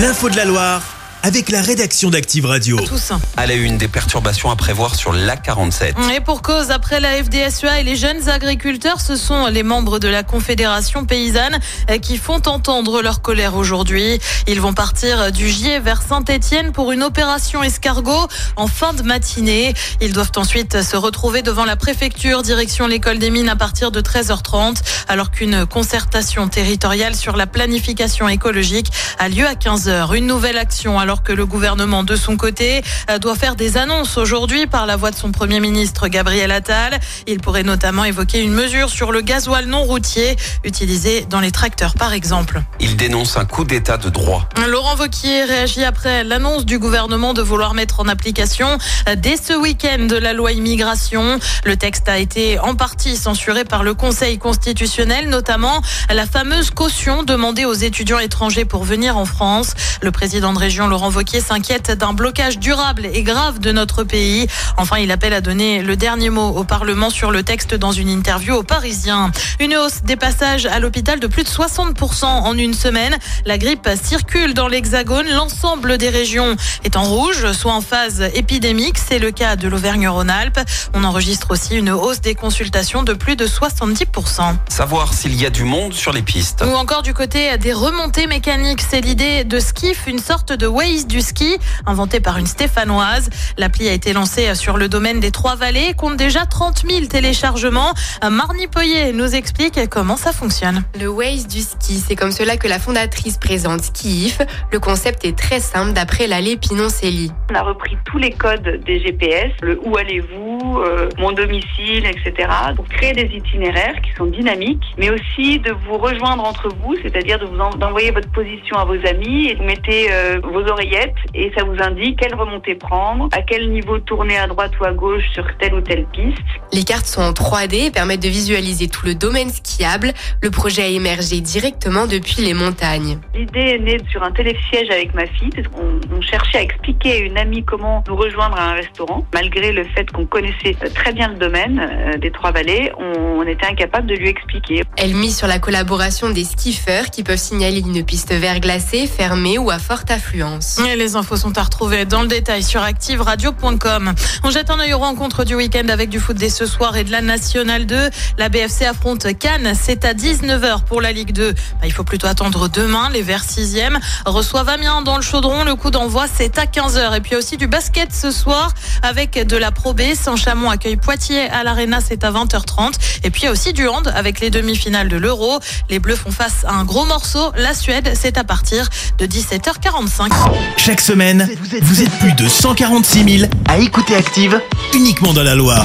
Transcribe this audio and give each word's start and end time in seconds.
L'info 0.00 0.30
de 0.30 0.36
la 0.36 0.46
Loire 0.46 0.89
avec 1.22 1.50
la 1.50 1.60
rédaction 1.60 2.10
d'Active 2.10 2.46
Radio. 2.46 2.78
Tous. 2.80 3.12
À 3.36 3.46
la 3.46 3.54
une 3.54 3.78
des 3.78 3.88
perturbations 3.88 4.50
à 4.50 4.56
prévoir 4.56 4.94
sur 4.94 5.12
l'A47. 5.12 6.14
Et 6.14 6.20
pour 6.20 6.42
cause, 6.42 6.70
après 6.70 7.00
la 7.00 7.22
FDSEA 7.22 7.80
et 7.80 7.82
les 7.82 7.96
jeunes 7.96 8.28
agriculteurs, 8.28 9.00
ce 9.00 9.16
sont 9.16 9.46
les 9.46 9.62
membres 9.62 9.98
de 9.98 10.08
la 10.08 10.22
Confédération 10.22 11.04
paysanne 11.04 11.58
euh, 11.90 11.98
qui 11.98 12.16
font 12.16 12.40
entendre 12.46 13.02
leur 13.02 13.22
colère 13.22 13.54
aujourd'hui. 13.54 14.18
Ils 14.46 14.60
vont 14.60 14.72
partir 14.72 15.32
du 15.32 15.48
Gier 15.48 15.78
vers 15.78 16.02
Saint-Étienne 16.02 16.72
pour 16.72 16.92
une 16.92 17.02
opération 17.02 17.62
escargot 17.62 18.28
en 18.56 18.66
fin 18.66 18.92
de 18.94 19.02
matinée. 19.02 19.74
Ils 20.00 20.12
doivent 20.12 20.32
ensuite 20.36 20.82
se 20.82 20.96
retrouver 20.96 21.42
devant 21.42 21.64
la 21.64 21.76
préfecture, 21.76 22.42
direction 22.42 22.86
l'école 22.86 23.18
des 23.18 23.30
mines 23.30 23.48
à 23.48 23.56
partir 23.56 23.90
de 23.90 24.00
13h30, 24.00 24.76
alors 25.08 25.30
qu'une 25.30 25.66
concertation 25.66 26.48
territoriale 26.48 27.14
sur 27.14 27.36
la 27.36 27.46
planification 27.46 28.28
écologique 28.28 28.90
a 29.18 29.28
lieu 29.28 29.46
à 29.46 29.54
15h. 29.54 30.16
Une 30.16 30.26
nouvelle 30.26 30.58
action 30.58 30.98
alors 31.10 31.24
que 31.24 31.32
le 31.32 31.44
gouvernement 31.44 32.04
de 32.04 32.14
son 32.14 32.36
côté 32.36 32.82
euh, 33.10 33.18
doit 33.18 33.34
faire 33.34 33.56
des 33.56 33.76
annonces 33.76 34.16
aujourd'hui 34.16 34.68
par 34.68 34.86
la 34.86 34.94
voix 34.94 35.10
de 35.10 35.16
son 35.16 35.32
premier 35.32 35.58
ministre 35.58 36.06
Gabriel 36.06 36.52
Attal. 36.52 37.00
Il 37.26 37.40
pourrait 37.40 37.64
notamment 37.64 38.04
évoquer 38.04 38.40
une 38.40 38.52
mesure 38.52 38.88
sur 38.88 39.10
le 39.10 39.20
gasoil 39.20 39.66
non 39.66 39.82
routier 39.82 40.36
utilisé 40.62 41.26
dans 41.28 41.40
les 41.40 41.50
tracteurs 41.50 41.94
par 41.94 42.12
exemple. 42.12 42.62
Il 42.78 42.96
dénonce 42.96 43.36
un 43.36 43.44
coup 43.44 43.64
d'état 43.64 43.96
de 43.96 44.08
droit. 44.08 44.48
Laurent 44.68 44.94
Vauquier 44.94 45.42
réagit 45.42 45.82
après 45.82 46.22
l'annonce 46.22 46.64
du 46.64 46.78
gouvernement 46.78 47.34
de 47.34 47.42
vouloir 47.42 47.74
mettre 47.74 47.98
en 47.98 48.06
application 48.06 48.78
euh, 49.08 49.16
dès 49.16 49.36
ce 49.36 49.54
week-end 49.54 50.06
la 50.12 50.32
loi 50.32 50.52
immigration. 50.52 51.40
Le 51.64 51.74
texte 51.74 52.08
a 52.08 52.18
été 52.18 52.60
en 52.60 52.76
partie 52.76 53.16
censuré 53.16 53.64
par 53.64 53.82
le 53.82 53.94
Conseil 53.94 54.38
constitutionnel, 54.38 55.28
notamment 55.28 55.82
la 56.08 56.26
fameuse 56.26 56.70
caution 56.70 57.24
demandée 57.24 57.64
aux 57.64 57.74
étudiants 57.74 58.20
étrangers 58.20 58.64
pour 58.64 58.84
venir 58.84 59.16
en 59.16 59.24
France. 59.24 59.74
Le 60.02 60.12
président 60.12 60.52
de 60.52 60.58
région 60.60 60.86
Laurent 60.86 60.99
Wauquiez 61.08 61.40
s'inquiète 61.40 61.90
d'un 61.92 62.12
blocage 62.12 62.58
durable 62.58 63.08
et 63.12 63.22
grave 63.22 63.58
de 63.58 63.72
notre 63.72 64.04
pays. 64.04 64.46
Enfin, 64.76 64.98
il 64.98 65.10
appelle 65.10 65.32
à 65.32 65.40
donner 65.40 65.82
le 65.82 65.96
dernier 65.96 66.30
mot 66.30 66.48
au 66.48 66.64
Parlement 66.64 67.10
sur 67.10 67.30
le 67.30 67.42
texte 67.42 67.74
dans 67.74 67.92
une 67.92 68.08
interview 68.08 68.54
aux 68.54 68.62
Parisiens. 68.62 69.30
Une 69.58 69.76
hausse 69.76 70.02
des 70.02 70.16
passages 70.16 70.66
à 70.66 70.78
l'hôpital 70.78 71.20
de 71.20 71.26
plus 71.26 71.44
de 71.44 71.48
60% 71.48 72.24
en 72.24 72.56
une 72.56 72.74
semaine. 72.74 73.16
La 73.46 73.58
grippe 73.58 73.88
circule 74.02 74.54
dans 74.54 74.68
l'Hexagone. 74.68 75.28
L'ensemble 75.28 75.98
des 75.98 76.08
régions 76.08 76.56
est 76.84 76.96
en 76.96 77.04
rouge, 77.04 77.50
soit 77.52 77.72
en 77.72 77.80
phase 77.80 78.22
épidémique. 78.34 78.98
C'est 78.98 79.18
le 79.18 79.30
cas 79.30 79.56
de 79.56 79.68
l'Auvergne-Rhône-Alpes. 79.68 80.60
On 80.94 81.04
enregistre 81.04 81.50
aussi 81.50 81.76
une 81.76 81.90
hausse 81.90 82.20
des 82.20 82.34
consultations 82.34 83.02
de 83.02 83.14
plus 83.14 83.36
de 83.36 83.46
70%. 83.46 84.56
Savoir 84.68 85.14
s'il 85.14 85.34
y 85.40 85.46
a 85.46 85.50
du 85.50 85.64
monde 85.64 85.94
sur 85.94 86.12
les 86.12 86.22
pistes. 86.22 86.64
Ou 86.66 86.74
encore 86.74 87.02
du 87.02 87.14
côté 87.14 87.56
des 87.58 87.72
remontées 87.72 88.26
mécaniques. 88.26 88.82
C'est 88.88 89.00
l'idée 89.00 89.44
de 89.44 89.58
Skiff, 89.58 90.06
une 90.06 90.18
sorte 90.18 90.52
de 90.52 90.66
Waze 90.90 91.06
du 91.06 91.20
ski, 91.20 91.56
inventé 91.86 92.18
par 92.20 92.38
une 92.38 92.46
stéphanoise. 92.46 93.30
L'appli 93.58 93.88
a 93.88 93.92
été 93.92 94.12
lancée 94.12 94.54
sur 94.56 94.76
le 94.76 94.88
domaine 94.88 95.20
des 95.20 95.30
Trois-Vallées 95.30 95.88
et 95.90 95.94
compte 95.94 96.16
déjà 96.16 96.46
30 96.46 96.84
000 96.88 97.06
téléchargements. 97.06 97.92
Marnie 98.28 98.66
Poyer 98.66 99.12
nous 99.12 99.36
explique 99.36 99.88
comment 99.88 100.16
ça 100.16 100.32
fonctionne. 100.32 100.82
Le 100.98 101.08
Waze 101.08 101.46
du 101.46 101.60
ski, 101.60 102.02
c'est 102.04 102.16
comme 102.16 102.32
cela 102.32 102.56
que 102.56 102.66
la 102.66 102.80
fondatrice 102.80 103.38
présente 103.38 103.82
Skiff. 103.82 104.40
Le 104.72 104.80
concept 104.80 105.24
est 105.24 105.38
très 105.38 105.60
simple 105.60 105.92
d'après 105.92 106.26
la 106.26 106.40
Pinoncelli. 106.40 107.30
On 107.52 107.54
a 107.54 107.62
repris 107.62 107.96
tous 108.06 108.18
les 108.18 108.32
codes 108.32 108.82
des 108.84 109.00
GPS, 109.00 109.52
le 109.62 109.78
où 109.84 109.96
allez-vous, 109.96 110.49
euh, 110.78 111.08
mon 111.18 111.32
domicile, 111.32 112.06
etc. 112.06 112.48
pour 112.76 112.86
créer 112.88 113.12
des 113.12 113.34
itinéraires 113.34 114.00
qui 114.02 114.12
sont 114.16 114.26
dynamiques, 114.26 114.84
mais 114.98 115.10
aussi 115.10 115.58
de 115.58 115.72
vous 115.86 115.98
rejoindre 115.98 116.44
entre 116.44 116.68
vous, 116.68 116.96
c'est-à-dire 117.02 117.38
de 117.38 117.46
vous 117.46 117.58
envoyer 117.58 118.10
votre 118.10 118.30
position 118.30 118.76
à 118.76 118.84
vos 118.84 118.98
amis 119.06 119.48
et 119.48 119.54
de 119.54 119.62
mettez 119.62 120.08
euh, 120.10 120.40
vos 120.42 120.66
oreillettes 120.66 121.14
et 121.34 121.52
ça 121.56 121.64
vous 121.64 121.76
indique 121.82 122.18
quelle 122.20 122.34
remontée 122.34 122.74
prendre, 122.74 123.28
à 123.32 123.42
quel 123.42 123.70
niveau 123.70 123.98
tourner 123.98 124.38
à 124.38 124.46
droite 124.46 124.72
ou 124.80 124.84
à 124.84 124.92
gauche 124.92 125.24
sur 125.32 125.46
telle 125.58 125.74
ou 125.74 125.80
telle 125.80 126.06
piste. 126.06 126.38
Les 126.72 126.84
cartes 126.84 127.06
sont 127.06 127.22
en 127.22 127.32
3D 127.32 127.86
et 127.86 127.90
permettent 127.90 128.22
de 128.22 128.28
visualiser 128.28 128.88
tout 128.88 129.06
le 129.06 129.14
domaine 129.14 129.50
skiable. 129.50 130.12
Le 130.42 130.50
projet 130.50 130.82
a 130.82 130.88
émergé 130.88 131.40
directement 131.40 132.06
depuis 132.06 132.42
les 132.42 132.54
montagnes. 132.54 133.18
L'idée 133.34 133.60
est 133.60 133.78
née 133.78 133.98
sur 134.10 134.22
un 134.22 134.30
télésiège 134.30 134.90
avec 134.90 135.14
ma 135.14 135.26
fille, 135.26 135.50
qu'on 135.74 136.00
on 136.16 136.20
cherchait 136.20 136.58
à 136.58 136.62
expliquer 136.62 137.12
à 137.12 137.18
une 137.18 137.38
amie 137.38 137.64
comment 137.64 138.04
nous 138.08 138.16
rejoindre 138.16 138.56
à 138.56 138.70
un 138.70 138.74
restaurant. 138.74 139.26
Malgré 139.34 139.72
le 139.72 139.84
fait 139.84 140.10
qu'on 140.10 140.26
connaissait 140.26 140.49
très 140.94 141.12
bien 141.12 141.28
le 141.28 141.36
domaine 141.36 141.80
euh, 141.80 142.18
des 142.18 142.30
Trois-Vallées, 142.30 142.92
on, 142.98 143.42
était 143.42 143.66
incapable 143.66 144.06
de 144.06 144.14
lui 144.14 144.28
expliquer. 144.28 144.84
Elle 144.96 145.14
mise 145.14 145.36
sur 145.36 145.46
la 145.46 145.58
collaboration 145.58 146.30
des 146.30 146.44
skiffeurs 146.44 147.06
qui 147.10 147.24
peuvent 147.24 147.38
signaler 147.38 147.80
une 147.80 148.04
piste 148.04 148.32
verglacée, 148.32 149.06
fermée 149.06 149.58
ou 149.58 149.70
à 149.70 149.78
forte 149.78 150.10
affluence. 150.10 150.78
Et 150.86 150.94
les 150.94 151.16
infos 151.16 151.36
sont 151.36 151.56
à 151.58 151.62
retrouver 151.62 152.04
dans 152.04 152.22
le 152.22 152.28
détail 152.28 152.62
sur 152.62 152.82
activeradio.com. 152.82 154.12
On 154.44 154.50
jette 154.50 154.70
un 154.70 154.78
œil 154.78 154.92
aux 154.92 154.98
rencontres 154.98 155.44
du 155.44 155.54
week-end 155.54 155.88
avec 155.88 156.10
du 156.10 156.20
foot 156.20 156.36
dès 156.36 156.50
ce 156.50 156.66
soir 156.66 156.96
et 156.96 157.02
de 157.02 157.10
la 157.10 157.22
Nationale 157.22 157.86
2. 157.86 158.10
La 158.38 158.48
BFC 158.50 158.84
affronte 158.84 159.26
Cannes. 159.38 159.72
C'est 159.74 160.04
à 160.04 160.12
19h 160.12 160.84
pour 160.84 161.00
la 161.00 161.12
Ligue 161.12 161.32
2. 161.32 161.52
Bah, 161.52 161.58
il 161.84 161.92
faut 161.92 162.04
plutôt 162.04 162.26
attendre 162.26 162.68
demain. 162.68 163.08
Les 163.10 163.22
Verts 163.22 163.44
6e 163.44 163.98
reçoivent 164.26 164.68
Amiens 164.68 165.02
dans 165.02 165.16
le 165.16 165.22
chaudron. 165.22 165.64
Le 165.64 165.74
coup 165.74 165.90
d'envoi, 165.90 166.26
c'est 166.32 166.58
à 166.58 166.66
15h. 166.66 167.16
Et 167.16 167.20
puis 167.20 167.36
aussi 167.36 167.56
du 167.56 167.66
basket 167.66 168.12
ce 168.12 168.30
soir 168.30 168.74
avec 169.02 169.46
de 169.46 169.56
la 169.56 169.72
Pro 169.72 169.94
B. 169.94 170.02
Saint-Chamond 170.40 170.70
accueille 170.70 170.96
Poitiers 170.96 171.48
à 171.50 171.64
l'Arena. 171.64 171.98
C'est 172.00 172.24
à 172.24 172.32
20h30. 172.32 172.92
Et 173.24 173.30
puis 173.30 173.48
aussi 173.48 173.72
du 173.72 173.86
hand 173.86 174.10
avec 174.14 174.40
les 174.40 174.50
demi-finales 174.50 175.08
de 175.08 175.16
l'Euro. 175.16 175.60
Les 175.90 175.98
Bleus 175.98 176.16
font 176.16 176.30
face 176.30 176.64
à 176.66 176.74
un 176.74 176.84
gros 176.84 177.04
morceau. 177.04 177.52
La 177.56 177.74
Suède, 177.74 178.12
c'est 178.18 178.38
à 178.38 178.44
partir 178.44 178.88
de 179.18 179.26
17h45. 179.26 180.30
Chaque 180.76 181.00
semaine, 181.00 181.48
vous 181.82 182.02
êtes 182.02 182.12
plus 182.18 182.32
de 182.32 182.48
146 182.48 183.38
000 183.38 183.50
à 183.68 183.78
écouter 183.78 184.16
Active 184.16 184.60
uniquement 184.94 185.32
dans 185.32 185.42
la 185.42 185.54
Loire. 185.54 185.84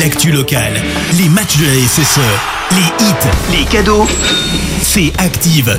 L'actu 0.00 0.32
locale, 0.32 0.80
les 1.18 1.28
matchs 1.28 1.58
de 1.58 1.66
la 1.66 1.86
SSE, 1.86 2.20
les 2.70 3.04
hits, 3.04 3.58
les 3.58 3.64
cadeaux, 3.64 4.06
c'est 4.82 5.12
Active. 5.18 5.78